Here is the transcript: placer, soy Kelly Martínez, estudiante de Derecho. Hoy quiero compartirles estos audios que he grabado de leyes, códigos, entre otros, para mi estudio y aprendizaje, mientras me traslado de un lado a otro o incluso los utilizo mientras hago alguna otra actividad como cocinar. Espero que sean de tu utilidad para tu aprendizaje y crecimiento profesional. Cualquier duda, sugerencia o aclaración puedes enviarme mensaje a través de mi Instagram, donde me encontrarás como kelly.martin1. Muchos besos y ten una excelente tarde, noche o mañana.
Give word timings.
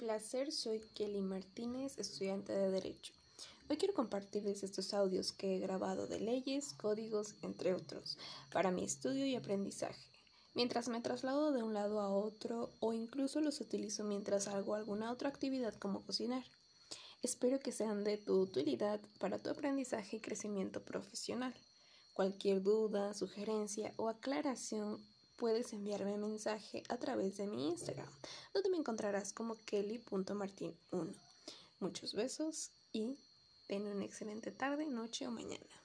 placer, 0.00 0.52
soy 0.52 0.80
Kelly 0.94 1.22
Martínez, 1.22 1.98
estudiante 1.98 2.52
de 2.52 2.70
Derecho. 2.70 3.12
Hoy 3.68 3.76
quiero 3.76 3.94
compartirles 3.94 4.62
estos 4.62 4.92
audios 4.92 5.32
que 5.32 5.56
he 5.56 5.58
grabado 5.58 6.06
de 6.06 6.20
leyes, 6.20 6.74
códigos, 6.74 7.34
entre 7.42 7.74
otros, 7.74 8.18
para 8.52 8.70
mi 8.70 8.84
estudio 8.84 9.24
y 9.26 9.36
aprendizaje, 9.36 10.04
mientras 10.54 10.88
me 10.88 11.00
traslado 11.00 11.52
de 11.52 11.62
un 11.62 11.74
lado 11.74 12.00
a 12.00 12.08
otro 12.08 12.70
o 12.80 12.92
incluso 12.92 13.40
los 13.40 13.60
utilizo 13.60 14.04
mientras 14.04 14.48
hago 14.48 14.74
alguna 14.74 15.10
otra 15.10 15.28
actividad 15.28 15.74
como 15.74 16.02
cocinar. 16.02 16.44
Espero 17.22 17.58
que 17.60 17.72
sean 17.72 18.04
de 18.04 18.18
tu 18.18 18.40
utilidad 18.40 19.00
para 19.18 19.38
tu 19.38 19.50
aprendizaje 19.50 20.16
y 20.16 20.20
crecimiento 20.20 20.82
profesional. 20.82 21.54
Cualquier 22.12 22.62
duda, 22.62 23.14
sugerencia 23.14 23.94
o 23.96 24.08
aclaración 24.08 25.00
puedes 25.36 25.72
enviarme 25.72 26.18
mensaje 26.18 26.82
a 26.90 26.98
través 26.98 27.38
de 27.38 27.46
mi 27.46 27.68
Instagram, 27.68 28.10
donde 28.52 28.70
me 28.70 28.76
encontrarás 28.76 29.32
como 29.32 29.56
kelly.martin1. 29.56 31.14
Muchos 31.80 32.14
besos 32.14 32.70
y 32.92 33.16
ten 33.68 33.86
una 33.86 34.04
excelente 34.04 34.50
tarde, 34.50 34.86
noche 34.86 35.26
o 35.26 35.30
mañana. 35.30 35.80